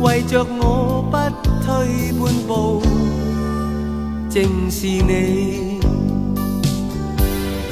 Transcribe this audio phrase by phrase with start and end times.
[0.00, 1.16] 为着我不
[1.62, 1.68] 退
[2.18, 2.82] 半步，
[4.30, 5.78] 正是你。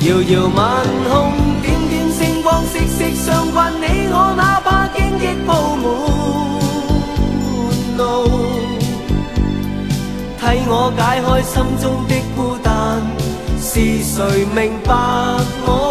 [0.00, 3.72] 遥遥晚空，点点星光，息息相关。
[3.80, 5.52] 你我哪怕荆棘铺
[5.83, 5.84] 满
[7.96, 8.00] 路，
[10.38, 12.69] 替我解开心中的孤单。
[13.58, 14.94] 是谁明白
[15.66, 15.88] 我？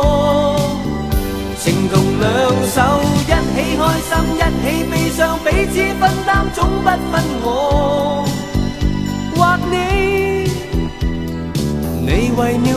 [6.53, 8.25] 总不分我
[9.35, 10.49] 或你。
[12.01, 12.76] 你为了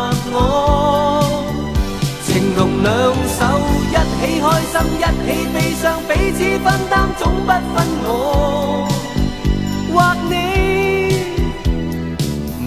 [5.01, 5.09] 一起
[5.51, 7.75] 悲伤，彼此分担，总不分
[8.05, 8.07] 我
[9.91, 9.95] 或
[10.29, 10.31] 你。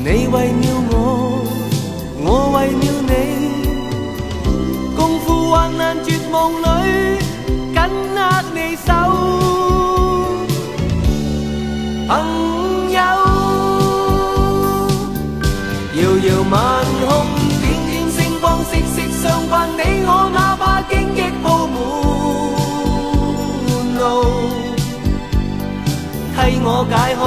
[0.02, 0.94] 你为了我，
[2.24, 3.12] 我为了你，
[4.96, 6.66] 共赴患难绝望里，
[7.72, 7.78] 紧
[8.16, 8.18] 握
[8.52, 8.90] 你手，